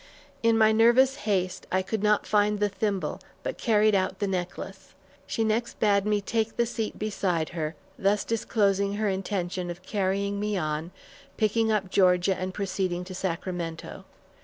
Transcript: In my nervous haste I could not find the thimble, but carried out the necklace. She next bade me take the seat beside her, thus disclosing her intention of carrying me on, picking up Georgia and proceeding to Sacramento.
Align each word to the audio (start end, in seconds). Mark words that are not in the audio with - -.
In 0.41 0.57
my 0.57 0.71
nervous 0.71 1.15
haste 1.29 1.67
I 1.71 1.83
could 1.83 2.01
not 2.01 2.25
find 2.25 2.59
the 2.59 2.69
thimble, 2.69 3.21
but 3.43 3.59
carried 3.59 3.93
out 3.93 4.17
the 4.17 4.25
necklace. 4.25 4.95
She 5.27 5.43
next 5.43 5.79
bade 5.79 6.07
me 6.07 6.21
take 6.21 6.57
the 6.57 6.65
seat 6.65 6.97
beside 6.97 7.49
her, 7.49 7.75
thus 7.99 8.23
disclosing 8.23 8.95
her 8.95 9.09
intention 9.09 9.69
of 9.69 9.83
carrying 9.83 10.39
me 10.39 10.57
on, 10.57 10.89
picking 11.37 11.71
up 11.71 11.91
Georgia 11.91 12.35
and 12.35 12.51
proceeding 12.51 13.03
to 13.03 13.13
Sacramento. 13.13 14.03